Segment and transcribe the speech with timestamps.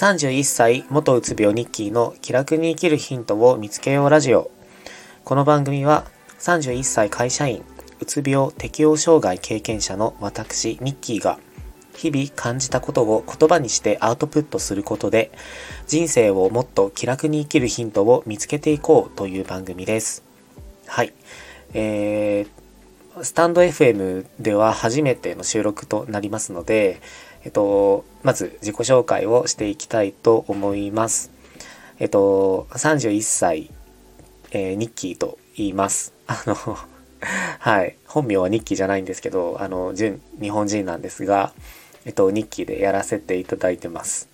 [0.00, 4.50] 31歳元うつ病日記の気楽に生きるヒントを見つけようラジオ。
[5.24, 6.06] この番組は
[6.38, 7.62] 31歳会社員
[8.00, 11.38] うつ病適応障害経験者の私ニッキーが
[11.94, 15.32] 日々感じたことを言葉にしてアウトプットすることで
[15.86, 20.24] 人生をもっと気楽に生きるヒントを見つけていこうという番組です。
[20.86, 21.12] はい。
[21.74, 27.02] えー、スタンド FM では初めての収録となりますので、
[27.44, 31.30] えっと、まず自己紹介をしていきたいと思います。
[31.98, 33.70] えっと、31歳、
[34.50, 36.12] えー、ニッキーと言います。
[36.26, 36.78] あの
[37.58, 37.96] はい。
[38.06, 41.52] 本名はニッキーじゃないんですけど、あの、純、日本人なんですが、
[42.04, 44.28] えっと、ニッキーでやらせていただいてます。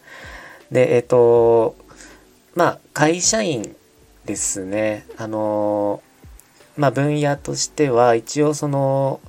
[0.71, 1.77] で、えっと、
[2.55, 3.75] まあ、会社員
[4.25, 5.07] ですね。
[5.17, 6.03] あの、
[6.77, 9.21] まあ、分野としては一応その、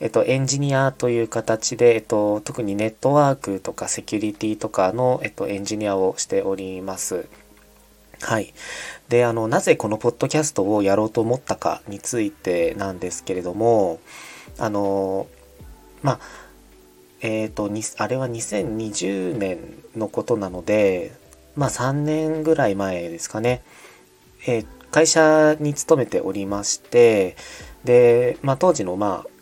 [0.00, 7.26] えっと、エンジニアという形で、えっと、特にネットワークとかセキュリティとかの、えっと、エンジニアをしております。
[8.22, 8.52] はい。
[9.08, 14.00] で、あの、なぜこのポッドキャストをやろうと思ったかについてなんですけれども、
[14.58, 15.26] あの、
[16.02, 16.20] まあ、
[17.20, 17.70] えっ、ー、と、
[18.02, 19.58] あれは2020年
[19.94, 21.12] のことなので、
[21.56, 23.62] まあ3年ぐらい前ですかね。
[24.46, 27.36] えー、会社に勤めておりまして、
[27.84, 29.39] で、まあ、当時の、まあ、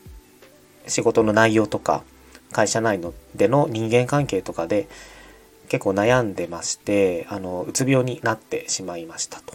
[0.89, 2.03] 仕事の内容とか、
[2.53, 4.89] 会社内のでの人間関係とかで
[5.69, 9.55] 結構悩んでまして、あの、うつ病になってしまいましたと。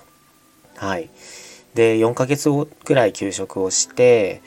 [0.75, 1.09] はい。
[1.73, 4.41] で、4ヶ月後くらい休職をして、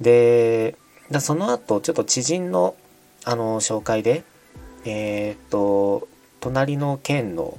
[0.00, 0.76] で、
[1.20, 2.74] その後、ちょっと知人の、
[3.24, 4.24] あの、紹介で、
[4.84, 6.08] えー、っと、
[6.40, 7.58] 隣の県の、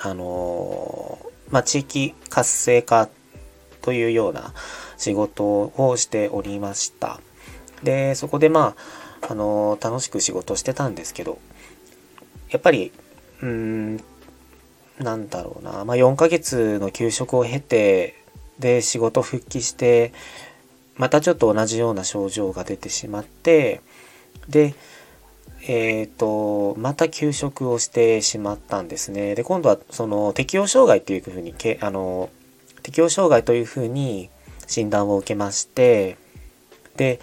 [0.00, 1.18] あの
[1.50, 3.08] まあ、地域活性化
[3.82, 4.54] というような
[4.96, 7.20] 仕事をしておりました。
[7.82, 8.74] で、そこでま
[9.20, 11.38] あ、あの、楽しく仕事してたんですけど、
[12.50, 12.92] やっぱり、
[13.42, 13.96] うん、
[14.98, 18.22] なんだろうな、まあ、4ヶ月の休職を経て、
[18.58, 20.12] で、仕事復帰して、
[20.96, 23.82] またちょっと同じような症状が出てしまって、
[24.48, 24.74] で、
[25.68, 29.34] えっ、ー、と、また休職をしてしまったんですね。
[29.34, 32.30] で、今度はその適応障害っていうふうに、けあの、
[32.82, 34.30] 適応障害というふうに
[34.66, 36.16] 診断を受けまして、
[36.96, 37.20] で、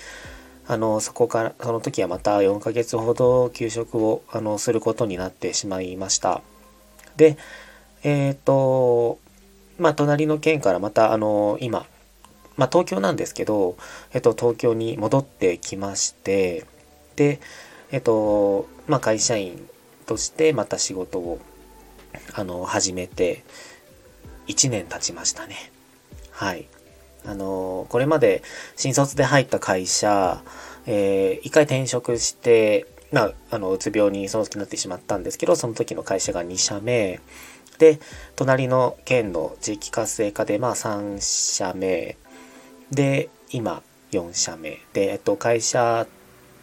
[0.67, 6.41] あの、そこから、その時はまた4ヶ月ほど休職を、あの、することになってしまいました。
[7.17, 7.37] で、
[8.03, 9.19] えっ、ー、と、
[9.77, 11.85] まあ、隣の県からまた、あの、今、
[12.55, 13.75] まあ、東京なんですけど、
[14.13, 16.65] えっと、東京に戻ってきまして、
[17.15, 17.39] で、
[17.91, 19.67] えっと、まあ、会社員
[20.05, 21.39] としてまた仕事を、
[22.33, 23.43] あの、始めて、
[24.47, 25.71] 1年経ちましたね。
[26.31, 26.67] はい。
[27.25, 28.43] あの、これまで
[28.75, 30.41] 新卒で入った会社、
[30.85, 37.19] えー、一回転職して、まあ、あの、うつ病にその時になってしまったんですけど、その時の会社が2社目、
[37.77, 37.99] で、
[38.35, 42.17] 隣の県の地域活性化で、まあ、3社目、
[42.91, 44.79] で、今、4社目。
[44.93, 46.07] で、えっと、会社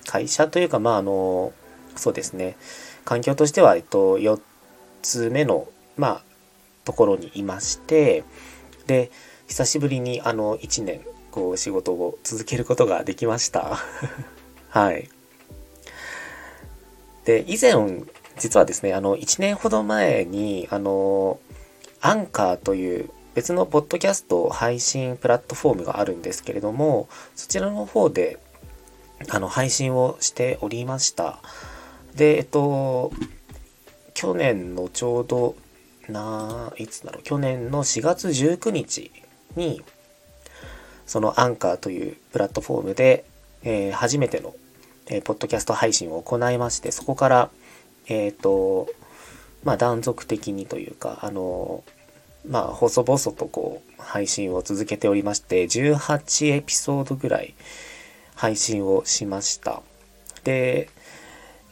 [0.07, 1.53] 会社というか、まあ、あの、
[1.97, 2.57] そうですね、
[3.05, 4.41] 環境としては、えっと、4
[5.03, 6.23] つ目の、まあ、
[6.85, 8.25] ところにいまして、
[8.87, 9.11] で、
[9.51, 11.01] 久しぶりに、あの、1年、
[11.33, 13.79] こう、仕事を続けることができました。
[14.71, 15.11] はい。
[17.25, 17.75] で、以前、
[18.39, 21.41] 実はですね、あの、1年ほど前に、あの、
[22.01, 28.39] アンカーという別のポッドキャスト配信プラットフォームがあるんですけれども、そちらの方で、
[29.31, 31.41] あの、配信をしておりました。
[32.15, 33.11] で、えっと、
[34.15, 35.57] 去年のちょうど、
[36.09, 39.11] な、いつだろう、去年の4月19日
[39.57, 39.83] に、
[41.07, 43.25] そのアンカーというプラットフォームで、
[43.63, 44.55] えー、初めての、
[45.07, 47.51] えー、ポッドキャスト配信を行いまして、そこから、
[48.07, 48.89] えっ、ー、と、
[49.65, 51.85] まあ、断続的にというか、あの、
[52.49, 57.55] まあ、細々とこう、配信を続けておりまして、18エピソードぐらい、
[58.35, 59.83] 配信をしました。
[60.45, 60.89] で、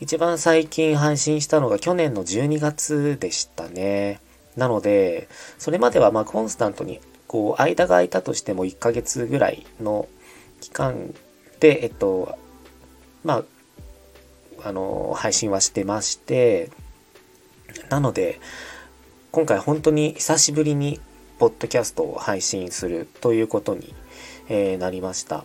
[0.01, 4.21] 一番最近配信したのが去年の12月でしたね。
[4.55, 10.09] なので、それまではまあコンスタントに、こう、間が空いたとしても1ヶ月ぐらいの
[10.61, 11.15] 期間
[11.61, 12.37] で、えっと、
[13.23, 13.45] ま
[14.63, 16.71] あ、あの、配信はしてまして、
[17.91, 18.41] なので、
[19.31, 21.01] 今回本当に久しぶりに、
[21.39, 23.95] ポッドキャストを配信するということに、
[24.49, 25.45] えー、なりました。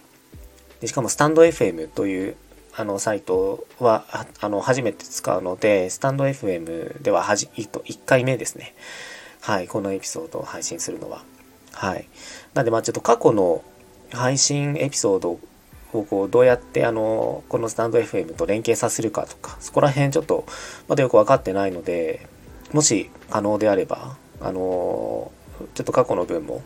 [0.82, 2.36] でしかもスタンド FM という
[2.76, 4.06] あのサイトは
[4.42, 8.74] あの初めて使うので、スタンド FM でははじ1回目ですね。
[9.42, 11.24] はい、このエピソードを配信するのは。
[11.74, 12.08] はい。
[12.54, 13.64] なんでまあちょっと過去の
[14.12, 15.40] 配信エピソード
[15.92, 20.46] をこうどうやってあのこのスタンド FM と連携させるかとかそこら辺ちょっと
[20.88, 22.28] まだよく分かってないので
[22.72, 25.32] もし可能であればあの
[25.76, 26.64] ちょっと過去の分も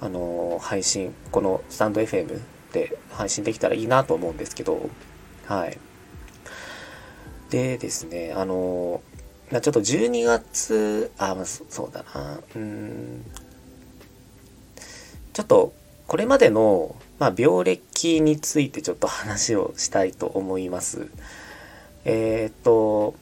[0.00, 2.40] あの配信このスタンド FM
[2.72, 4.88] で配信できたらいいなと思うんですけど
[5.46, 5.78] はい。
[7.50, 9.02] でですねあの
[9.50, 12.40] ちょっと12月あ、ま、そうだな。
[12.56, 13.22] うん。
[15.32, 15.72] ちょっと
[16.06, 21.08] これまでの、まあ、病歴についてちょっと話をしたいと思います。
[22.04, 23.14] えっ、と、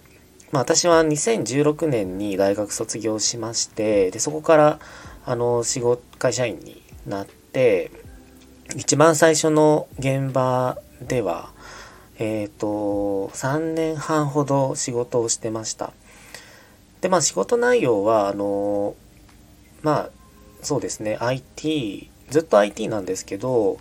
[0.50, 4.80] まあ、私は2016年に大学卒業しまして、で、そこから、
[5.24, 7.92] あの、仕事、会社員になって、
[8.74, 11.52] 一番最初の現場では、
[12.18, 15.92] えっ、と、3年半ほど仕事をしてました。
[17.02, 18.96] で、まあ仕事内容は、あの、
[19.82, 20.19] まあ、
[20.62, 23.78] そうですね、IT、ずっと IT なんですけど、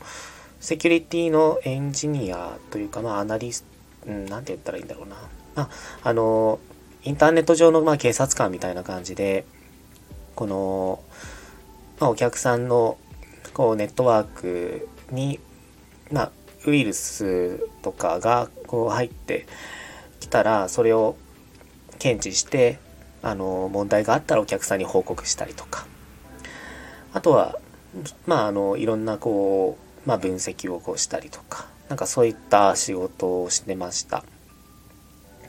[0.60, 3.64] セキュリティのエンジニアというか、まあ、アナリス
[4.06, 5.16] ト、うん、なんて言ったらいいんだろうな。
[5.56, 5.70] あ、
[6.04, 6.60] あの、
[7.04, 9.46] インターネット上の、まあ、警察官みたいな感じで、
[10.36, 11.02] この、
[12.00, 12.98] まあ、お客さんの、
[13.54, 15.40] こう、ネットワークに、
[16.12, 16.32] まあ、
[16.66, 19.46] ウイルスとかが、こう、入って
[20.20, 21.16] きたら、それを
[22.00, 22.80] 検知して、
[23.22, 25.88] あの、問題があったらお客さんに報告したりとか、
[27.14, 27.60] あとは、
[28.28, 34.24] まあ、あの、いろんなこう、まあ、分析をこうしたりとか、なんかそういった仕事をしてました。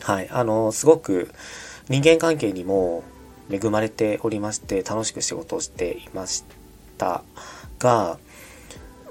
[0.00, 0.28] はい。
[0.30, 1.30] あの、すごく
[1.88, 3.04] 人間関係にも
[3.50, 6.44] 恵まれておりまして、楽しく仕事をしていまし
[6.96, 7.22] た
[7.78, 8.18] が、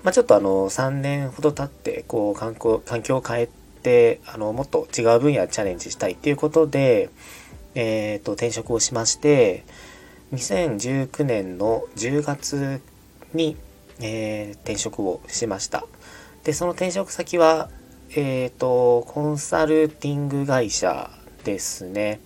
[0.03, 3.49] まあ、ちょっとあの、3年ほど経って、こう、環境、環境を変え
[3.83, 7.09] て、あの、もっと違う分野チャレンジしたいっていうことで、
[7.75, 9.65] えっ、ー、と、転職をしまして、
[10.33, 12.81] 2019年の10月
[13.33, 13.57] に、
[13.99, 15.85] えー、転職をしました。
[16.43, 17.69] で、その転職先は、
[18.11, 21.09] えっ、ー、と、コンサルティング会社
[21.43, 22.19] ですね。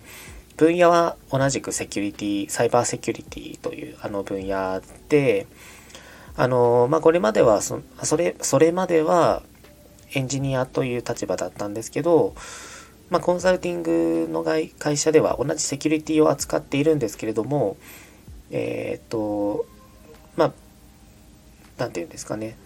[0.56, 5.46] 分野は同じくセキュリティ、サイバーセキュリティというあの分野で、
[6.36, 9.42] あの、まあ、これまではそ、それ、それまでは
[10.14, 12.34] エンジニアという立場だったんですけど、
[13.10, 17.76] まあ、コンサルティングの会社では同じセキュリティを扱っているんですけれども、
[18.50, 19.66] えっ、と、
[20.36, 20.52] まあ、
[21.78, 22.56] 何て言うんですかね、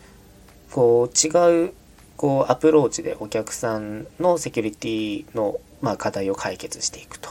[0.70, 1.73] こう、違う、
[2.17, 7.31] こう、アプローチでお客さんのセキュリティの、まあ、課題を解決していくと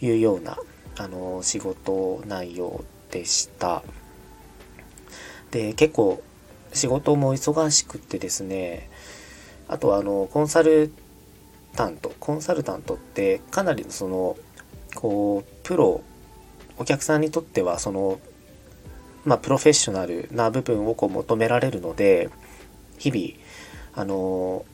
[0.00, 0.58] いうような、
[0.96, 3.82] あの、仕事内容でした。
[5.50, 6.22] で、結構、
[6.72, 8.88] 仕事も忙しくってですね、
[9.68, 10.92] あとは、あの、コンサル
[11.76, 14.36] タント、コンサルタントってかなりその、
[14.94, 16.02] こう、プロ、
[16.78, 18.20] お客さんにとってはその、
[19.24, 22.30] まあ、プロフェッショナルな部分をこう求められるので、
[22.98, 24.64] 日々、あの、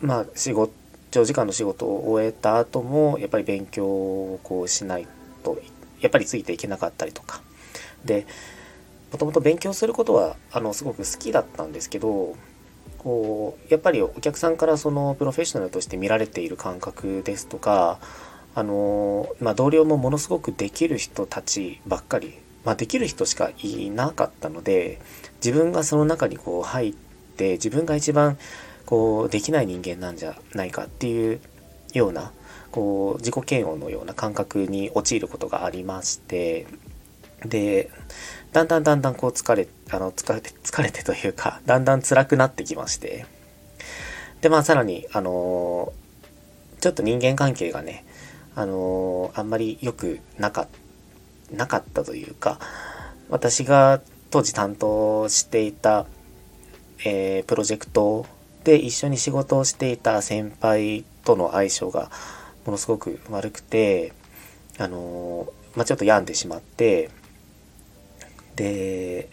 [0.00, 0.72] まあ、仕事、
[1.10, 5.06] 長時間の仕事を終えた後も、やっぱり勉強をこうしない
[5.44, 5.58] と、
[6.00, 7.42] やっぱりついていけなかったりとか。
[8.04, 8.26] で、
[9.12, 12.34] もともと勉強することは、あの、すごく好きだったんですけど、
[13.02, 17.98] こうやっぱりお客さんからそのプロフェッショナルとして見られている感覚ですとか
[18.54, 22.34] あの、まあ、同僚もものすごくできる人たちばっかり、
[22.64, 25.00] まあ、できる人しかいなかったので
[25.44, 26.94] 自分がその中にこう入っ
[27.36, 28.38] て自分が一番
[28.86, 31.40] こうできない人間なんじゃないかっていう
[31.92, 32.32] ような
[32.70, 36.66] こう自己嫌悪のような感覚に陥ることがありまして
[37.44, 37.90] で
[38.52, 43.24] だんだんだんだんこう疲れ、あの、疲れて、疲れてというか、だんだん辛くなってきまして。
[44.42, 48.04] で、まあさらに、あのー、ちょっと人間関係がね、
[48.54, 50.68] あのー、あんまり良くなか、
[51.50, 52.58] なかったというか、
[53.30, 56.06] 私が当時担当していた、
[57.06, 58.26] えー、プロジェクト
[58.64, 62.10] で一緒に仕事をしていた先輩との相性が
[62.66, 64.12] ものすごく悪くて、
[64.78, 67.10] あのまあ、ちょっと病んでしまって、
[68.56, 69.30] で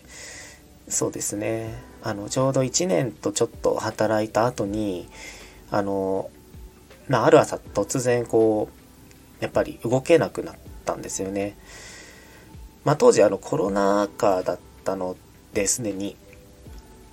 [0.88, 5.08] そうですねあのちょうど1年とちょっと働いた後に
[5.70, 6.30] あの、
[7.08, 11.58] まあ、ある朝突然こうやっぱり動けなくなったんですよね。
[12.84, 15.16] まあ、当時あのコロナ禍だったの
[15.54, 16.16] ですでに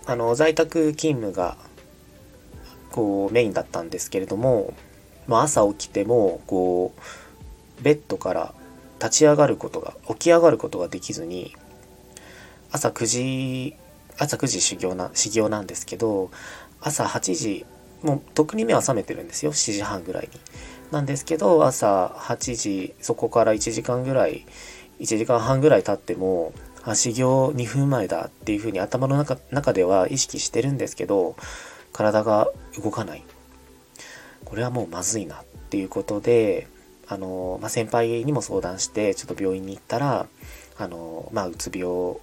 [0.06, 1.56] あの在宅勤務が
[2.92, 4.72] こうメインだったんですけれども、
[5.26, 8.54] まあ、朝起きてもこうベッドから
[8.98, 11.54] 立ち上がることが起き上がることができずに
[12.76, 13.74] 朝9時
[14.18, 16.30] 朝9時修行な修行なんですけど
[16.80, 17.64] 朝8時
[18.02, 20.40] もうとっくに目は覚めてるんですよ7時半ぐらいに。
[20.92, 24.44] なんですけど朝8時そこから1時間ぐらい
[25.00, 26.52] 1時間半ぐらい経っても
[26.84, 31.34] あ修行2分前だっていうふうに頭の中中では意識してるんですけど
[31.94, 32.48] 体が
[32.80, 33.24] 動かない
[34.44, 36.68] これはもうまずいなっていうことで
[37.08, 40.26] あの、まあ、先輩にも相談してちょっと病院に行ったら
[40.78, 42.18] あの、まあ、うつ病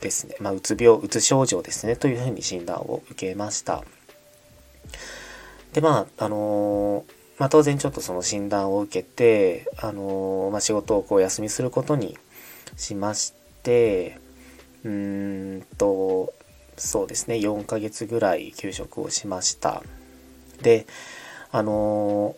[0.00, 1.96] ですね、まあ、うつ病うつ症状ですね。
[1.96, 3.82] というふうに診断を受けました。
[5.72, 7.04] でまああの
[7.38, 12.16] まあ、当然ちょっとその診断を受けて、あのまあ、仕事をこう休みすることに
[12.76, 14.18] しまして
[14.84, 16.32] うんと
[16.78, 17.36] そうですね。
[17.36, 19.82] 4ヶ月ぐらい休職をしました。
[20.62, 20.86] で
[21.52, 22.36] あの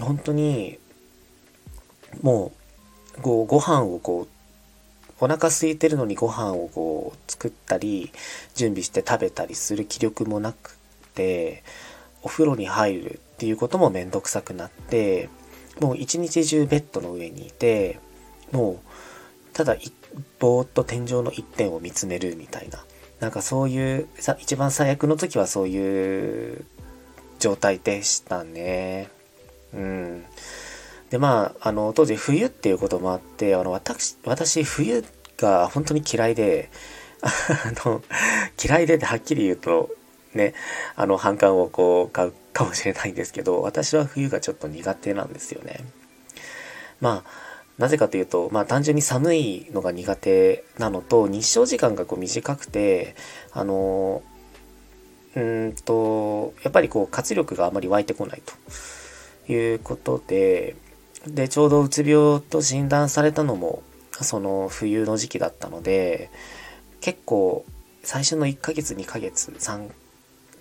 [0.00, 0.78] 本当に
[2.22, 2.52] も
[3.18, 4.39] うこうご飯をこう
[5.20, 8.10] お腹空いてるのにご飯をこう作ったり
[8.54, 10.76] 準備して食べたりする気力もなく
[11.14, 11.62] て
[12.22, 15.28] お風呂に入るっていうこともめんどくさくなって
[15.80, 17.98] もう一日中ベッドの上にいて
[18.52, 18.78] もう
[19.52, 19.76] ただ
[20.38, 22.84] ぼーっと天井の一点を見つめるみたいな
[23.20, 26.64] なんかそういうさ一番最悪の時はそういう
[27.38, 29.08] 状態でしたね。
[29.74, 30.24] うん。
[31.10, 35.04] でまああの当時冬っていうこともあってあの私私冬
[35.38, 36.70] が本当に嫌いで
[37.20, 37.28] あ
[37.84, 38.02] の
[38.62, 39.90] 嫌いでってはっきり言うと
[40.34, 40.54] ね
[40.96, 45.84] あの反感をこう買うかもしれないんですけど私は冬がちょっと苦手なんですよね。
[47.00, 47.50] まあ
[47.80, 53.14] なぜかというと、まあ単純に寒いのが苦手なのと、日照時間がこう短くて、
[53.52, 54.22] あの、
[55.34, 58.42] うんと、やっぱりこう活力があまり湧いてこない
[59.46, 60.76] ということで、
[61.26, 63.82] で、ちょうどうつ病と診断されたのも、
[64.22, 66.30] その冬の時期だったので、
[67.00, 67.64] 結構
[68.02, 69.90] 最初の1ヶ月、2ヶ月、3、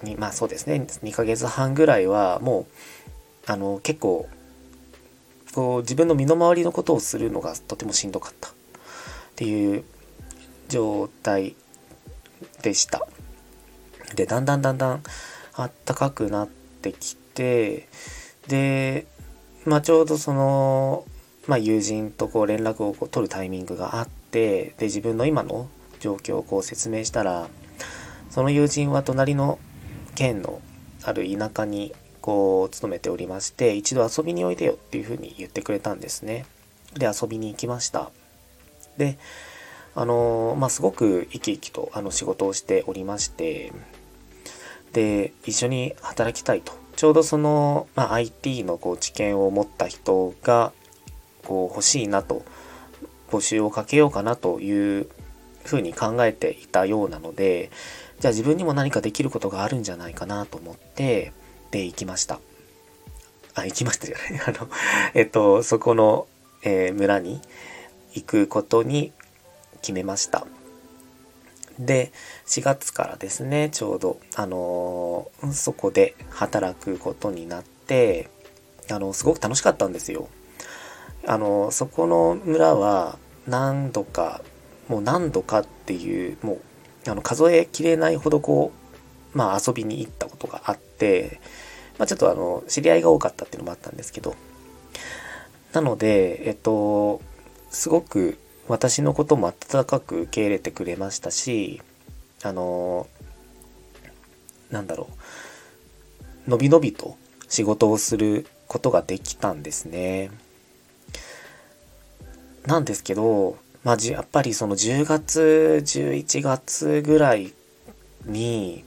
[0.04, 2.68] にまあそうですね、2ヶ月半ぐらいはも
[3.48, 4.30] う、あの、結構
[5.54, 8.52] こう自分の身の回りのことをするのがとてもしんどかったっ
[9.36, 9.84] ていう
[10.68, 11.56] 状態
[12.62, 13.08] でした。
[14.16, 15.04] で、だんだんだんだん
[15.54, 17.88] あったかくなってきて、
[18.48, 19.08] で、
[19.70, 21.06] まあちょうどその、
[21.48, 27.48] まあ友人とこう連絡をこう取るタイミングがあって、で、自分の今の状況をこう説明したら、
[28.30, 29.60] その友人は隣の
[30.16, 30.62] 県の
[31.04, 36.46] ある田舎にこう勤めておりまして一度遊びにおいでよっていうふうに言ってくれたんですね。
[36.94, 38.12] で遊びに行きました。
[38.98, 39.18] で
[39.96, 43.72] あのまあすごく生き生きとあの仕事をしておりまして
[44.94, 46.74] で一緒に働きたいと。
[47.00, 50.74] ちょうどその、まあ、IT のこう知見を持った人が
[51.46, 52.44] こう欲しいなと
[53.32, 55.08] 募集をかけようかなという
[55.64, 57.72] ふうに考えていたようなので
[58.20, 61.32] じゃあ自分にも何かできることがあるんじゃないかなと思って
[61.72, 62.42] で行きました。
[63.56, 64.42] あ、行きましたじゃない。
[64.46, 64.68] あの、
[65.14, 66.28] えっと、そこの、
[66.64, 67.40] えー、村に
[68.14, 69.14] 行くことに
[69.82, 70.46] 決めました。
[71.80, 72.12] で、
[72.46, 78.30] 4月からですね、ちょうど、あのー、そこで働くことになって、
[78.92, 80.28] あの、すごく楽しかったんですよ。
[81.26, 83.18] あの、そこの村は
[83.48, 84.42] 何度か、
[84.90, 86.54] もう何度かっていう、も
[87.06, 88.74] う、あの、数えきれないほどこ
[89.34, 91.40] う、まあ遊びに行ったことがあって、
[91.98, 94.36] まあ、ちょっとあの、知り合いが多かったっていうのもあったんですけど、
[95.74, 97.22] なので、えっと、
[97.70, 98.38] すごく
[98.70, 101.82] 私のことも温かく受け入れてくれましたし、
[102.44, 103.08] あの、
[104.70, 105.10] なんだろ
[106.48, 110.30] う、のびのびと仕事をすることができたんですね。
[112.68, 117.54] なんですけど、まあ、やっぱりその10月、11月ぐらい
[118.26, 118.86] に、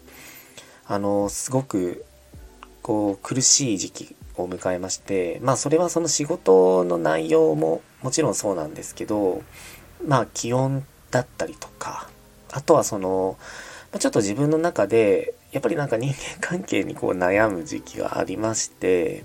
[0.87, 2.05] あの、すごく
[2.83, 9.43] こう苦しい時期を迎えましてまあそれはその仕事の内容ももちろんそうなんですけど
[10.07, 12.09] まあ気温だったりとか
[12.51, 13.39] あとはその
[13.99, 19.25] ちょっと自分の中でやっぱりなんか人間関係にこう悩む時期がありまして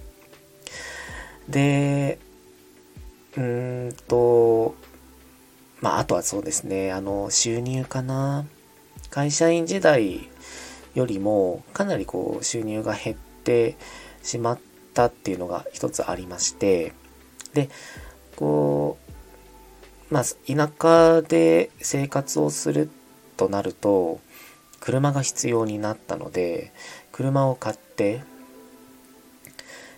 [1.48, 2.20] で
[3.36, 4.76] うーんと
[5.80, 8.46] まああとはそうですねあの収入かな。
[9.10, 10.28] 会社員時代
[10.94, 13.78] よりもかなりこう収入が減って
[14.22, 14.60] しまっ
[14.94, 16.94] たっていうのが一つありまして
[17.54, 17.70] で
[18.36, 19.07] こう
[20.10, 22.90] まあ田舎で生活をする
[23.36, 24.20] となると
[24.80, 26.72] 車が必要になったので
[27.12, 28.22] 車を買って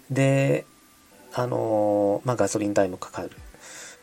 [0.10, 0.66] で
[1.34, 3.32] あのまあガソリン代もかかる。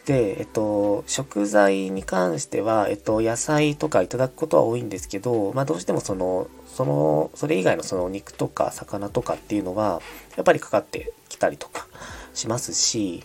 [0.06, 10.00] で、えっと、食材に関しては、えっと、野菜とかいただくことは多いんですけど、まあ、どうしてもその、その、それ以外のその肉とか魚とかっていうのは、
[10.36, 11.88] やっぱりかかってきたりとか
[12.34, 13.24] しますし、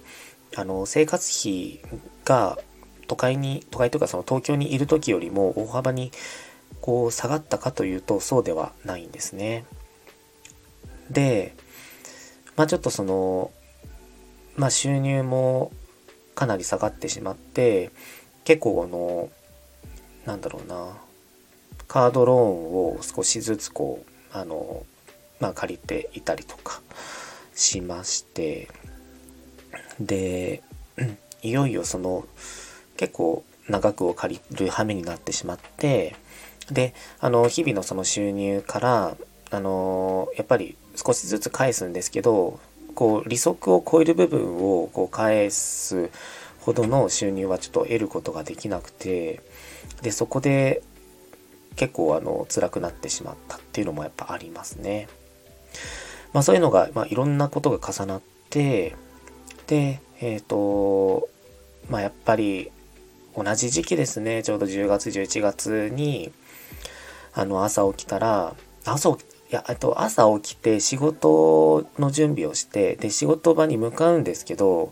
[0.56, 1.82] あの、生活費
[2.26, 2.58] が
[3.12, 6.14] 都会に、都会というかその東京にいる時よりも大幅に
[6.80, 9.66] こう下がったかというとそうではないんですね。
[11.10, 11.54] で、
[12.56, 13.52] まあちょっとその、
[14.56, 15.74] まあ収入も
[16.36, 17.92] かなり下がってしまって、
[18.46, 19.30] 結構あの、
[20.26, 20.96] なんだろうな、
[21.90, 24.86] カードローンを少しずつこう、あの、
[25.42, 26.82] まあ借りていたりとか
[27.56, 28.70] しまして、
[30.00, 30.64] で、
[31.44, 32.26] いよいよその、
[33.02, 36.16] 結構長くを借りる羽目になってしまって、
[36.70, 39.18] で、あの、日々のその収入から、
[39.50, 42.60] あの、やっぱり少しずつ返すんですけど、
[42.94, 46.12] こう、利息を超える部分をこう返す
[46.60, 49.42] ほどの収入はちょっと得ることができなくて、
[50.04, 50.84] で、そこで
[51.78, 55.08] 結構あの、辛くなってしまったっていうのもやっぱありますね。
[56.34, 58.96] まあそういうのが、まあいろんなことが重なって、
[59.66, 61.30] で、えっ、ー、と、
[61.90, 62.72] まあやっぱり
[63.36, 66.32] 同じ時期ですね、ちょうど10月、11月に、
[67.34, 74.92] あの、朝起きたら、朝起き、いや、あと朝起きて仕事の準備をして、で、仕事場に向かうんですけど、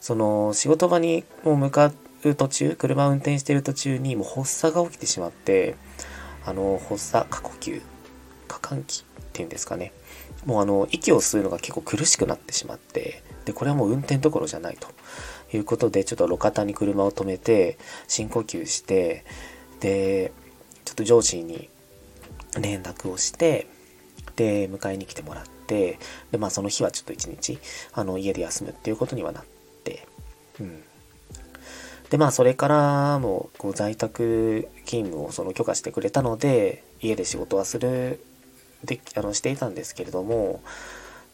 [0.00, 1.92] その、仕事場にもう向か
[2.24, 5.76] う途中、車を運転してる途中にもう発作が起きてしまって、
[6.44, 7.82] あの、発作、過呼吸、
[8.48, 9.92] 過換気っていうんですかね。
[10.46, 14.88] もうあの、息を吸うのが結構苦しくなってしまって、で、これはもう運転どころじゃないと
[15.56, 19.24] いうことで、ちょっと路肩に車を止めて、深呼吸して、
[19.80, 20.32] で、
[20.84, 21.68] ちょっと上司に
[22.60, 23.66] 連絡をして、
[24.36, 25.98] で、迎えに来てもらって、
[26.30, 27.58] で、まあその日はちょっと一日、
[27.92, 29.44] あの、家で休むっていうことにはなっ
[29.84, 30.06] て、
[30.60, 30.82] うん。
[32.10, 38.20] で、まあそれからも、こう在宅勤務をその許可してくれたので、家で仕事はする、
[38.84, 40.62] で、あの、していたんですけれども、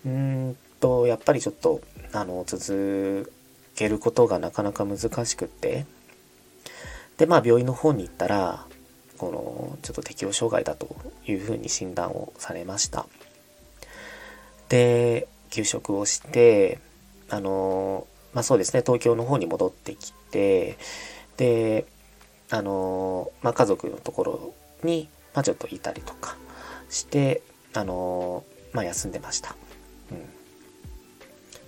[0.07, 1.81] うんと、やっぱりちょっと、
[2.13, 3.33] あの、続
[3.75, 5.87] けることがなかなか難しくって、
[7.17, 8.67] で、まあ病院の方に行ったら、
[9.19, 13.07] この、ちょっと適応障害だというふうに診断をされました。
[14.69, 16.81] で、休職をして、
[17.29, 20.79] あの、まあそうですね、東京の方に戻ってきて、
[21.37, 21.87] で、
[22.51, 26.37] あの、まあ家族のところに、まあちょっといたりとか
[26.91, 27.43] して、
[27.75, 29.55] あの、まあ休んでました。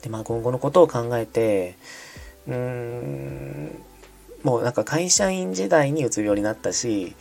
[0.05, 1.77] で、まあ今後のことを考えて、
[2.47, 3.71] うーん、
[4.43, 7.17] もうなんか会社員時代にうつ病になったし、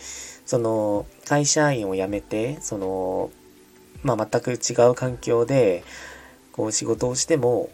[0.46, 3.32] その会社員を辞めて、その、
[4.04, 5.84] まあ全く違う環境で、
[6.52, 7.70] こう仕事をしても、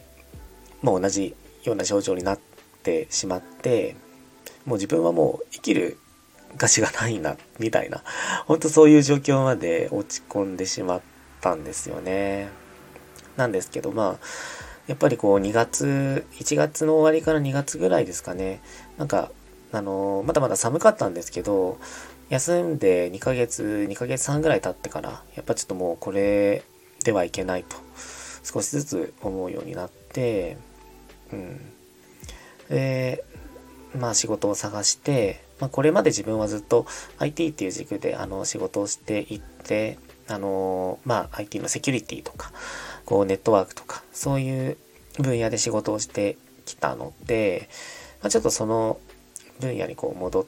[0.84, 2.40] まあ同じような症状になっ
[2.84, 3.96] てしまって、
[4.66, 5.98] もう自分はもう生きる
[6.58, 8.04] 価値がないな、みたいな、
[8.46, 11.02] 本当そういう状況まで落ち込んでしまっ
[11.42, 12.50] たんですよね。
[13.38, 14.26] なんですけど、まあ、
[14.90, 18.60] やっぱりこう2月、1月の終わりから2月ぐらいですかね。
[18.98, 19.30] なんか、
[19.72, 21.78] あのまだまだ寒かったんですけど、
[22.30, 26.64] 休んで2ヶ月、2ヶ月半ぐらい経ってから、やっぱちょっともうこれ
[27.04, 27.76] ではいけないと、
[28.44, 30.58] 少しずつ思うようになって、
[31.32, 31.60] うん。
[32.68, 33.24] で、
[33.96, 36.88] まあ仕事を探して、まあこれまで自分はずっと
[37.20, 42.52] IT っていう軸であの仕事をしていって、あのまあ IT のセキュリティとか、
[43.10, 44.78] こうネットワークとか、そういう
[45.18, 47.68] 分野で仕事をしてきたので、
[48.22, 49.00] まあ、ちょっとその
[49.60, 50.46] 分野にこう戻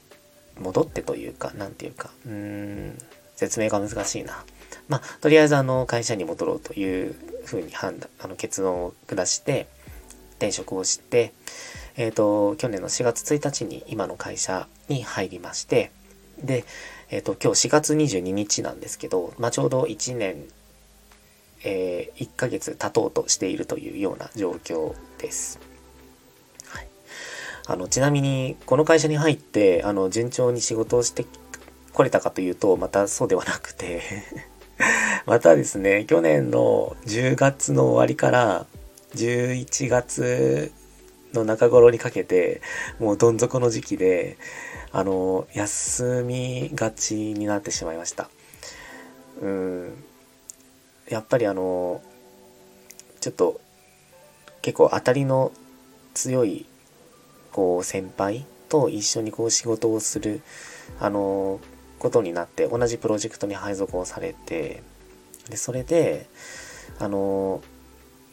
[0.60, 2.32] 戻ってというか、なんていうか、うー
[2.92, 2.98] ん、
[3.36, 4.46] 説明が難しいな。
[4.90, 9.68] まあ、とりあえずあの会社に戻ろうというふうに判断、あの結論を下して、
[10.36, 11.34] 転職をして、
[11.98, 15.92] えっ、ー、と、去年の4月1日に今の会社に入りまして、
[16.44, 16.64] で、
[17.10, 20.46] えっ、ー、と、今日4月22日なんですけど、まあ、ちょうど1年
[21.64, 25.60] えー、1ヶ月経とうとしているというような状況です。
[26.68, 26.88] はい、
[27.68, 31.26] あのちなみにこの会社に入ってあの順調に仕事をして
[31.94, 34.02] これたかというとまたそうではなくて
[35.26, 38.66] またですね去年の10月の終わりから
[39.16, 40.72] 11月
[41.34, 42.62] の中頃にかけて
[43.00, 44.38] もうどん底の時期で
[44.92, 48.30] あの休みがちになってしまいました。
[49.42, 50.04] うん
[51.12, 52.02] やっぱりあの
[53.20, 53.60] ちょっと
[54.62, 55.52] 結構当たりの
[56.14, 56.66] 強い
[57.52, 60.42] こう先輩と一緒にこう仕事をする
[61.02, 61.60] あの
[62.00, 64.84] ことになって同じプロジェクトに配属をされて
[65.50, 66.28] でそれで
[66.98, 67.62] あの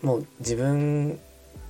[0.02, 1.18] もう自分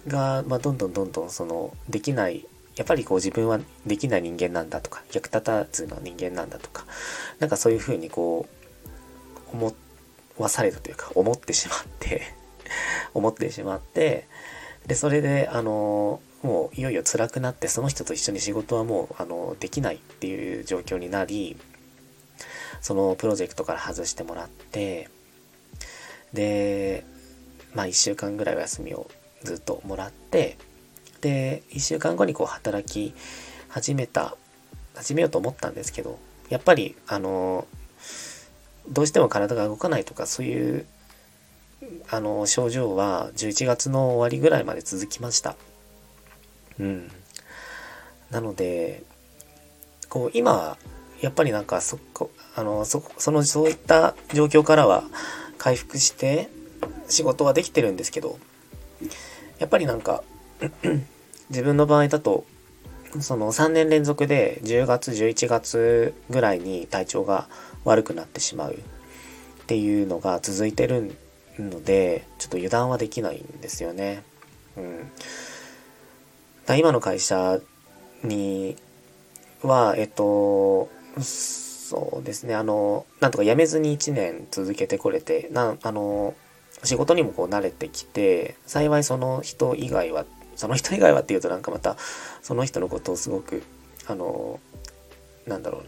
[0.06, 6.84] が、まあ、どんどんどんどんそのできないやっぱりこう自分はできない人間なんだとか役立たずの人間なんだとか
[7.38, 8.46] なんかそういうふうにこ
[9.50, 9.87] う思って
[10.42, 12.22] はされたというか、思ってしまって
[13.14, 14.26] 思ってしまって、
[14.86, 21.56] で、それで、あの、もういよいよ辛くなって、その人と一緒に仕事はもう、あの、できないっていう状況になり、
[22.80, 25.08] そのプロジェクトから外してもらって、
[26.32, 27.04] で、
[27.74, 29.10] まあ1週間ぐらいお休みを
[29.42, 30.56] ずっともらって、
[31.20, 33.14] で、1週間後にこう働き
[33.68, 34.36] 始めた、
[34.94, 37.66] 始めようと思ったんですけど、やっぱり、あの、
[38.88, 40.86] どうしても体が動かないとかそういう
[42.10, 45.56] あの症状は11月の終わりぐらいまで続きました。
[46.78, 47.10] うん。
[48.30, 49.02] なので、
[50.08, 50.76] こう今
[51.20, 55.04] やっぱりなんかそこ、あの、そ、その、そういった状況からは
[55.58, 56.48] 回復して
[57.08, 58.38] 仕事はできてるんですけど、
[59.58, 60.22] やっぱりなんか
[61.50, 62.44] 自分の場合だと、
[63.20, 67.48] その3年連続で10月、11月ぐらいに体調が
[67.84, 68.76] 悪くなってしまうっ
[69.66, 71.16] ていうのが続いてる
[71.58, 74.22] ので、ちょっと油断はできないんですよね。
[74.76, 75.10] うん。
[76.66, 77.60] だ今の会社
[78.22, 78.76] に
[79.62, 80.88] は、えっと、
[81.20, 86.34] そうですね、あの、なんとか辞めずに1年続けてこれて、なあの、
[86.84, 90.24] 仕事にもこう慣れてきて、幸いその人以外は、
[90.58, 91.96] その人以外はっていうとなんかまた、
[92.42, 93.62] その人のことをすごく、
[94.06, 94.58] あの、
[95.46, 95.82] なんだろ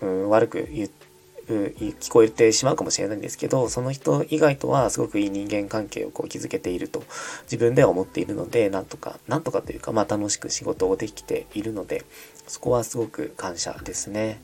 [0.00, 1.08] うな、うん、悪く言って、
[1.48, 7.02] 聞こえてしまうかもしれないんですけどその人以外とはすごくいい人間関係をこう築けていると
[7.44, 12.04] 自分では思っているのでなんとかなんとかというかまあ楽しく仕事をできているので
[12.46, 14.42] そこはすごく感謝ですね。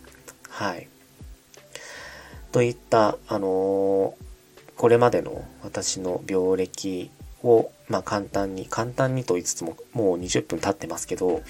[0.48, 0.88] はい。
[2.52, 4.12] といったあのー、
[4.76, 7.10] これまでの私の病歴
[7.44, 11.42] をまあ簡単に簡単にと言いつつももう20分経ってますけど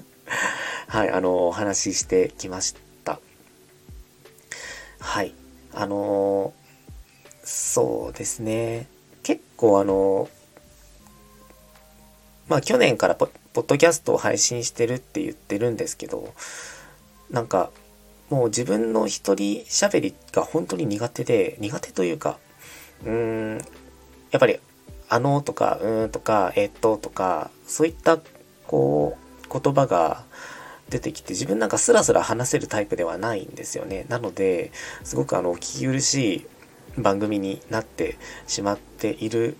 [0.88, 3.20] はいあの、お話ししてきました
[4.98, 5.34] はい。
[5.74, 6.52] あの、
[7.44, 8.86] そうですね。
[9.22, 10.28] 結構あの、
[12.48, 16.34] まあ去年からポッドキャストを配信してるって言ってるんですけど、
[17.30, 17.70] なんか
[18.30, 22.38] もう自分の一人喋りが本当に苦手で、苦手というか、
[23.04, 23.58] うーん、
[24.30, 24.58] やっぱり、
[25.12, 28.18] あのとか、うーんとか、えっととか、そういった
[28.66, 30.24] こう言葉が
[30.88, 34.06] 出てきて自分なんかスラスラ話せるタイプではないんですよね。
[34.08, 34.72] なので、
[35.04, 36.46] すごくあの、聞き苦し
[36.96, 39.58] い番組になってしまっている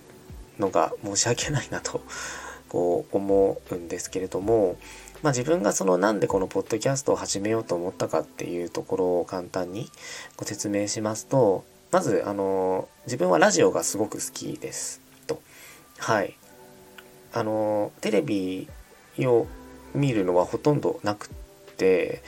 [0.57, 2.01] のが申し訳ないなと、
[2.67, 4.77] こう思うんですけれども、
[5.21, 9.87] まあ自分がそのなんでこのポッドキャストを始めようと思ったかっていうところを簡単に
[10.35, 15.02] ご説明しますと、まず、あの、自分はラジオがすごく好きです。
[16.03, 16.35] はい。
[17.31, 18.67] あの、テレビ
[19.19, 19.47] を
[19.95, 21.29] 見るのはほとんどなく
[21.77, 22.21] て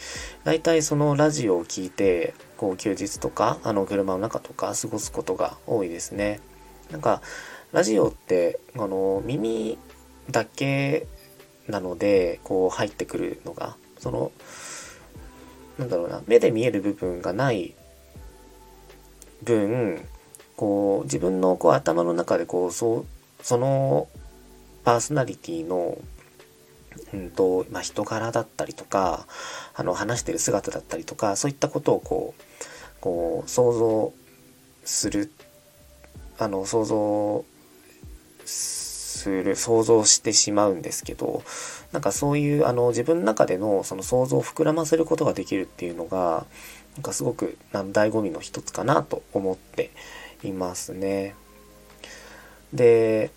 [0.45, 6.39] 大体そのラジオを聴いてこう休日とかあの車の中とか過ごすことが多いですね
[6.89, 7.21] なんか
[7.73, 9.77] ラジオってあの耳
[10.31, 11.05] だけ
[11.67, 14.31] なのでこう入ってくるのがその
[15.77, 17.73] なんだろうな目で見える部分がない
[19.43, 20.07] 分
[20.55, 23.05] こう自分のこう頭の中でこうそう
[23.45, 24.07] その
[24.83, 25.99] パーソナリティの
[27.13, 29.27] うんと、まあ、人柄だったりとか、
[29.75, 32.43] あの、話してる姿だったりとか、そういったことをこう、
[33.01, 34.13] こう、想像
[34.83, 35.31] する、
[36.39, 37.45] あの、想像
[38.45, 41.43] する、想像してしまうんですけど、
[41.91, 46.47] なんかそういう、あの、自分の中でのその想像を膨らませることができるっていうのが、
[46.95, 49.91] なんかすごく、醍醐味の一つかなと思って
[50.43, 51.35] いますね。
[52.73, 53.31] で、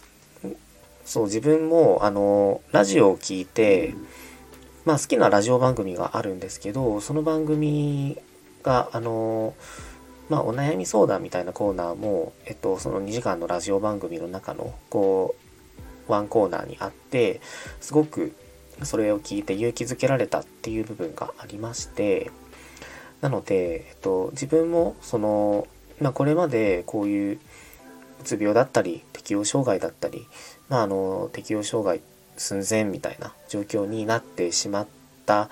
[1.04, 3.94] そう、自分も、あの、ラジオを聴いて、
[4.84, 8.18] まあ好きなラジオ番組があるんですけど、その番組
[8.62, 9.54] が、あの、
[10.28, 15.34] まあお悩み相談みたいなコーナーも、えっと、その2時間のラジオ番組の中の、こ
[16.08, 17.40] う、ワンコーナーにあって、
[17.80, 18.34] すごく
[18.82, 22.30] それを聞いて勇気づけられたっていう部分がありまして、
[23.20, 25.66] なので、えっと、自分も、その、
[26.00, 27.40] まあこれまでこういう
[28.20, 30.26] うつ病だったり、適応障害だったり、
[30.68, 32.00] まあ、あの適応障害
[32.36, 34.86] 寸前みたいな状況になってしまっ
[35.26, 35.50] た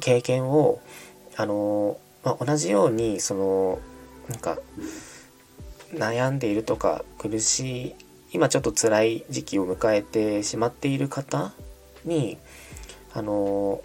[0.00, 0.80] 経験を
[1.36, 3.78] あの、まあ、同じようにその
[4.28, 4.58] なんか
[5.92, 7.94] 悩んでいるとか苦しい
[8.32, 11.52] 今ちょっと辛い時期を迎えてしまっている方
[12.04, 12.38] に
[13.12, 13.82] あの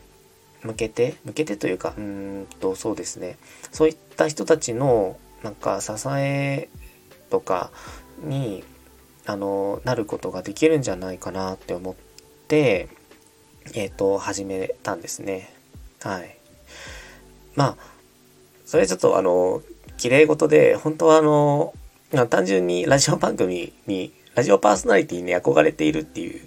[0.62, 3.38] 向けて向けてというかうんとそうですね。
[3.72, 6.70] そういった人たちのなんか支え
[7.30, 7.72] とか
[8.20, 8.64] に
[9.26, 11.96] あのなることができるんじゃないかなって思っ
[12.48, 12.90] て
[13.74, 15.54] えっ、ー、と始めたんですね。
[16.02, 16.38] はい。
[17.56, 17.78] まあ
[18.66, 19.62] それちょっとあの
[19.98, 21.74] 綺麗事で本当はあの
[22.30, 26.42] 単純にラジオ番組にラジオパーソナリティに憧れているっていう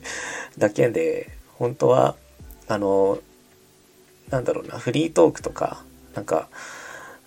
[0.58, 2.16] だけで本当は
[2.68, 3.18] あの
[4.30, 5.82] なんだろうなフリートークとか
[6.14, 6.48] なんか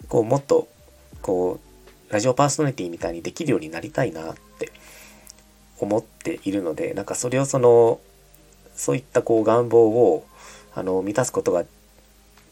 [0.08, 0.68] こうもっと
[1.22, 1.71] こう
[2.12, 4.72] ラジオパーソナリティみたいにできるようになりたいなって
[5.80, 8.00] 思っているのでなんかそれをその
[8.76, 10.26] そういったこう願望を
[10.76, 11.64] あの満たすことが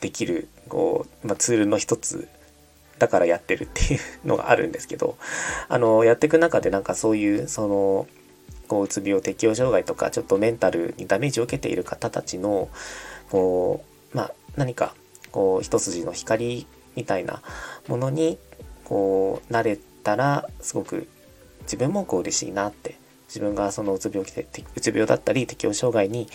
[0.01, 2.27] できるこう、まあ、ツールの一つ
[2.99, 5.17] だからやってるっていうのがあるんですけど
[5.67, 8.07] あのやっていく中でなんかそういうその
[8.67, 12.69] こううつ病適応障害とかちょっとメンタルにダメージを受けている方たちの
[13.29, 14.95] こうまあ何か
[15.31, 17.41] こう一筋の光みたいな
[17.87, 18.37] ものに
[18.89, 21.07] こう慣れたらすごく
[21.61, 22.95] 自分もこう嬉しいなって
[23.27, 24.25] 自分がそのうつ病う
[24.81, 26.27] つ病だったり適応障害に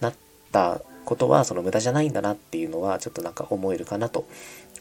[0.00, 0.14] なっ
[0.52, 4.26] たことはその無駄じゃないんだなっていうのはちょっとなんか思えるかなと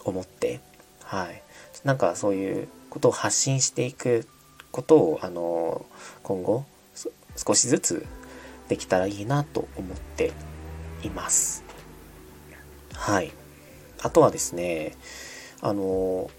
[0.04, 0.60] 思って
[1.04, 1.42] はい。
[1.86, 4.28] なんかそういうことを発信していく
[4.72, 5.86] ことをあの
[6.24, 6.66] 今後
[7.38, 8.06] 少しずつ
[8.68, 10.34] できたらいいなと思って
[11.04, 11.64] います。
[12.94, 13.32] はい。
[14.02, 14.96] あとはですね
[15.62, 16.30] あの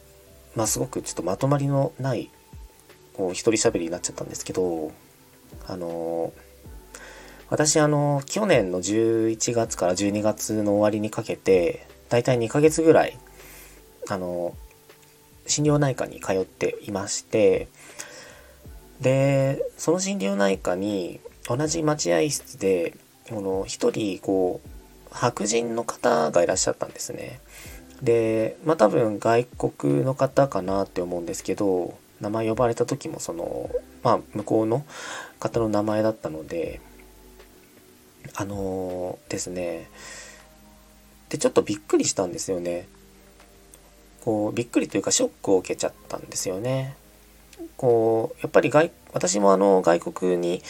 [0.55, 2.31] まあすごくちょっとまとまりのない
[3.15, 4.93] こう一人喋りになっちゃったんですけど
[5.67, 6.33] あの
[7.51, 13.19] 私あの去年の11月から12月の終わりにかけてだいたい2ヶ月ぐらい
[14.09, 14.55] あの
[15.47, 17.69] 心療内科に通っていまして
[19.01, 22.95] でその心療内科に同じ待合室で
[23.29, 24.69] この一人こう
[25.15, 27.41] 白人の方がいらっしゃったんですね。
[28.03, 33.71] でまあ多分外国の方かなって思うんですけど名前呼ばれた時もその
[34.03, 34.85] まあ向こうの
[35.39, 36.81] 方の名前だったので
[38.35, 39.89] あのー、ですね。
[41.29, 42.87] でちょっとびっくりしたんですよね。
[44.25, 46.97] こうびっくりというかショックを受けちゃったんですよね。
[47.77, 50.63] こうやっぱり外私もあの外国に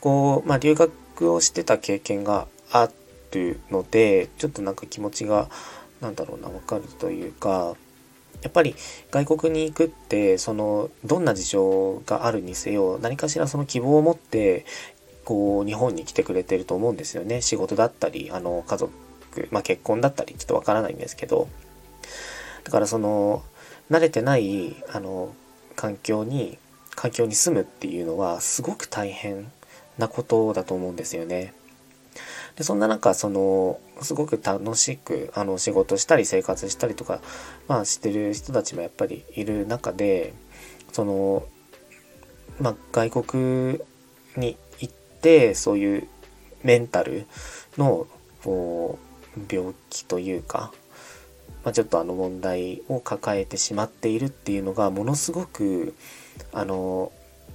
[0.00, 2.88] こう、まあ、留学をしてた経験があ
[3.32, 5.48] るのでちょっとなんか気持ちが
[6.04, 7.74] なんだろうな分かるというか
[8.42, 8.74] やっぱり
[9.10, 14.66] 外国に行くってそのどんな事情があるにせよ何かしらその希望を持って
[15.24, 18.92] こう日本に来てくれてると思うんですよね仕事だったりあの家族、
[19.50, 21.48] まあ、結婚だったりちょっとわからないんですけど
[22.64, 23.42] だからその
[23.90, 25.34] 慣れてないあの
[25.74, 26.58] 環境に
[26.94, 29.50] 環境に住むっていうのはすごく大変
[29.96, 31.54] なことだと思うんですよね。
[32.56, 37.20] でそんな中そのすごく楽しくあの仕事したり生活したりとか、
[37.68, 40.34] まあ、してる人たちもやっぱりいる中で
[40.92, 41.44] その、
[42.60, 43.80] まあ、外国
[44.36, 46.08] に行ってそういう
[46.62, 47.26] メンタル
[47.76, 48.06] の
[48.42, 48.98] こ
[49.36, 50.72] う病気というか、
[51.64, 55.94] まあ、ちょっとあの問題を抱えてしまっているっていうのがものすごく
[56.52, 57.10] あの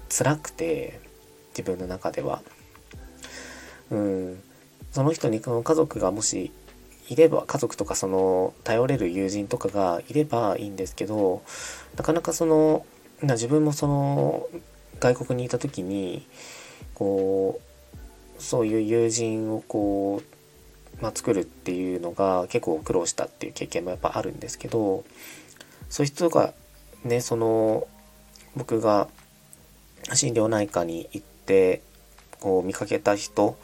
[0.10, 1.00] 辛くて
[1.52, 2.42] 自分の中では。
[3.92, 4.44] うん
[4.92, 6.52] その人にその家族がもし
[7.10, 11.42] いれば家族とかその頼れる友人とかがいればいいんですけど
[11.98, 12.86] なかなかその
[13.22, 14.48] 自分もその
[15.00, 16.26] 外国にいた時に
[16.94, 17.60] こ
[18.38, 25.04] うそういう友人をこう、まあ、作るっていうのが結構苦労したっていう経験もやっぱあるんですけど
[25.90, 26.54] そういう人が
[27.04, 27.88] ねその
[28.56, 29.08] 僕が
[30.14, 31.82] 心療内科に行って
[32.40, 33.58] こう見かけた人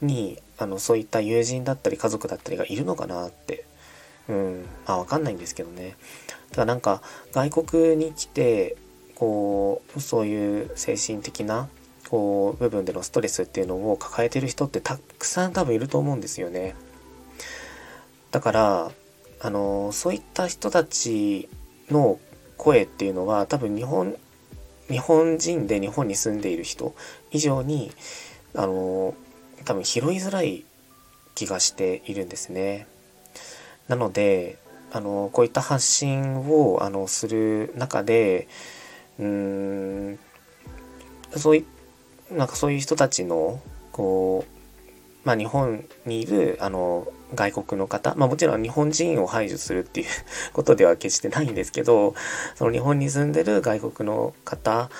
[0.00, 3.64] にあのそういった友人だったり家族だったりがいるのかなって。
[4.28, 4.66] うん。
[4.86, 5.96] まあ分かんないんですけどね。
[6.50, 8.76] だからなんか外国に来て
[9.14, 11.68] こうそういう精神的な
[12.08, 16.74] こう部分でのストレスっていうのを抱えてる人ってたくさん多分いると思うんですよね。
[18.30, 18.92] だから
[19.40, 21.48] あのそういった人たち
[21.90, 22.18] の
[22.56, 24.16] 声っていうのは多分日本
[24.88, 26.94] 日本人で日本に住んでいる人
[27.30, 27.92] 以上に
[28.54, 29.14] あの
[29.64, 30.64] 多分拾いづらい
[31.34, 32.86] 気がしているんですね。
[33.88, 34.58] なので
[34.92, 38.48] あのこういった発信をあのする中で
[39.18, 40.18] うーん
[41.36, 41.64] そうい
[42.30, 43.60] なんかそういう人たちの
[43.92, 50.06] こう、まあ、日本にいるあの外国の方、まあ、もちろん日本人を排除するっていう
[50.52, 52.14] ことでは決してないんですけど
[52.56, 54.90] その日本に住んでる外国の方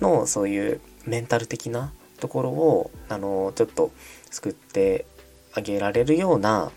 [0.00, 3.90] のそういうメンタル的なところをあのちょっと
[4.30, 5.06] 救って
[5.54, 6.70] あげられるような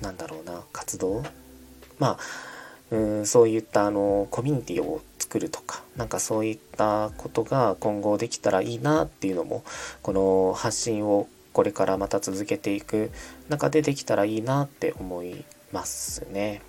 [0.00, 1.22] なんだろうな活動？
[1.98, 2.18] まあ
[2.90, 9.64] うんそういったあのコミュニティを作るとかなんかそういったことが今後できたらいいなっていうのも
[10.02, 13.10] この発信をこれからまた続けていく
[13.48, 16.62] 中でできたらいいなって思いますね。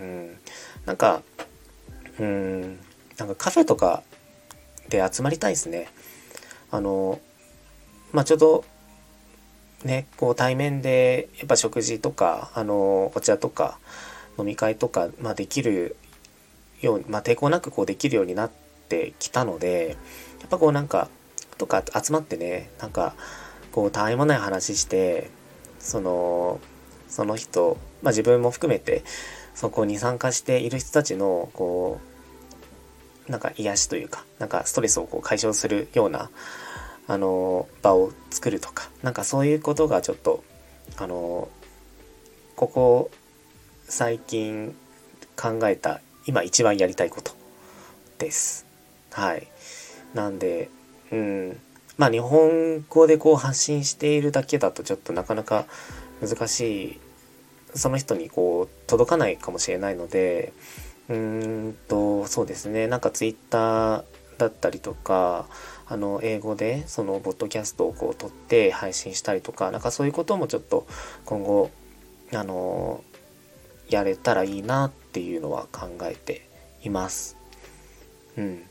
[0.00, 0.36] うん、
[0.84, 1.22] なんか
[2.18, 2.78] うん
[3.16, 4.02] なんかカフェとか
[4.88, 5.88] で集まりたいですね。
[6.72, 7.20] あの
[8.12, 8.64] まあちょっと
[9.84, 13.78] ねこう対面でやっぱ食事とかあのお茶とか
[14.38, 15.96] 飲み会とか、まあ、できる
[16.80, 18.50] ように、まあ、抵抗なくこうできるようになっ
[18.88, 19.96] てきたので、
[20.40, 21.08] やっぱこうなんか、
[21.58, 23.14] とか集まってね、なんか、
[23.72, 25.30] こう、たわいもない話して、
[25.78, 26.60] その、
[27.08, 29.04] その人、まあ自分も含めて、
[29.54, 32.11] そこに参加している人たちの、こう、
[33.28, 36.30] なんか癒しというか、なんかストレスをこう解消するような、
[37.06, 40.42] あの、場を作るとか、なんかそういうことがちょっと、
[40.96, 41.48] あの、
[42.56, 43.10] ここ
[43.88, 44.74] 最近
[45.36, 47.32] 考えた今一番やりたいこと
[48.18, 48.66] です。
[49.10, 49.48] はい。
[50.14, 50.68] なんで、
[51.10, 51.60] うん。
[51.98, 55.66] まあ日本語でこう発信しているだけだとちょっとなかなか
[56.20, 57.00] 難しい、
[57.74, 60.52] その人にこう届かないかもしれないので、
[61.08, 62.86] うーんと、そうですね。
[62.86, 64.04] なんかツイッター
[64.38, 65.48] だったりとか、
[65.86, 70.86] あの、英語でその、ボッドキャストをこう撮って配信したりとか、なんかそういうこともちょっと
[71.24, 71.70] 今後、
[72.32, 73.02] あの、
[73.88, 76.48] やれたらいいなっていうのは考えて
[76.82, 77.36] います。
[78.36, 78.62] うん。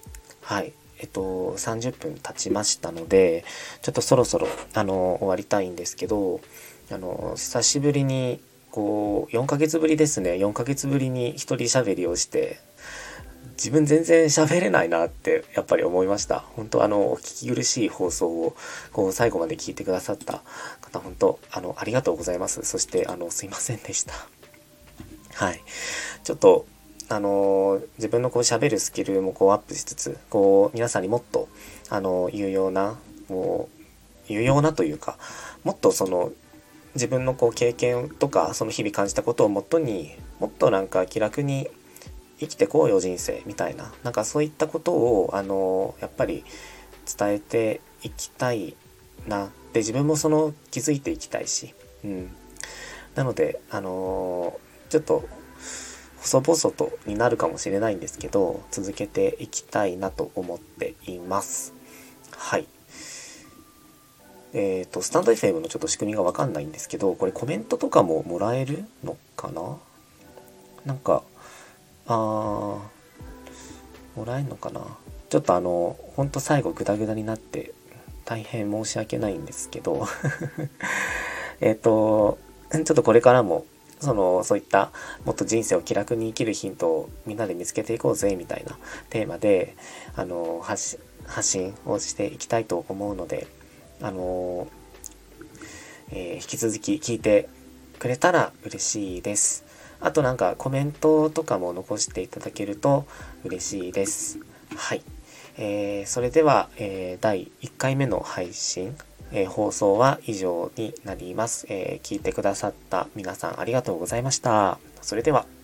[0.42, 0.74] はい。
[1.00, 3.44] えっと、30分経ちましたので、
[3.82, 6.42] ちょっとそろそろ、あの、終わりたいんですけど、
[6.92, 8.40] あの、久しぶりに、
[8.72, 10.32] こう、4ヶ月ぶりですね。
[10.34, 12.60] 4ヶ月ぶりに一人喋りをして、
[13.54, 16.40] 自分全然喋れないなってやっぱり思いました。
[16.40, 18.56] 本当あの、お聞き苦しい放送を、
[18.92, 20.42] こう、最後まで聞いてくださった
[20.82, 22.64] 方、本当あの、ありがとうございます。
[22.64, 24.14] そして、あの、すいませんでした。
[25.34, 25.62] はい。
[26.24, 26.66] ちょっと、
[27.10, 31.50] あの、自分のこう喋るスキルもこうアップしつつ、こう皆さんにもっと、
[31.90, 33.70] あの、有用な、も
[34.30, 35.18] う、有用なというか、
[35.64, 36.32] もっとその、
[36.96, 41.70] 自分のこう経験とか、その日々感じたことをもとに、もっとなんか気楽に
[42.40, 46.44] 生きてこうよ人生みたいな、なんかそういったことを、あの、やっぱり
[47.18, 48.76] 伝えていきたい
[49.28, 51.74] なって自分もその気づいていきたいし、
[52.04, 52.32] うん。
[53.16, 55.24] なので、あのちょっと
[56.18, 61.74] 細々とになるかもしれないんですけど、続けていきたいなと思っています。
[62.38, 62.68] はい。
[64.54, 69.78] えっ、ー、と、スタンド FM のちょっと仕組みがわかんないんですけど、これコメントとかももらえるのかな？
[70.86, 71.24] なんか、
[72.08, 72.18] あー、
[74.16, 74.82] もらえんのかな？
[75.30, 77.74] ちょっとあの、ほんと最後グダグダになって
[78.26, 80.06] 大変申し訳ないんですけど
[81.62, 82.38] えっと、
[82.72, 83.66] ちょっとこれからも
[84.02, 84.92] その、そういった
[85.26, 88.78] もっと人生を気楽に生きるヒントをみんなで見つけていこうぜ、みたいな
[89.10, 89.76] テーマで、
[90.16, 90.98] あの、発
[91.42, 93.48] 信をしていきたいと思うので、
[94.02, 94.68] あの、
[96.12, 97.50] えー、引き続き聞いて
[98.00, 99.66] くれたら嬉しいです。
[100.00, 103.06] あとなんかコメントとかも残していただけると
[103.44, 104.40] 嬉しいです。
[104.76, 105.04] はい。
[105.58, 108.96] えー、それでは、えー、第1回目の配信
[109.32, 114.78] えー、放送は以上になります、えー、聞いてくださった皆さんありがとうございました。
[115.02, 115.61] それでは。